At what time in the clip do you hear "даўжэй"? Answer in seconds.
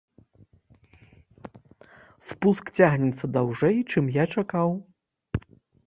3.39-3.77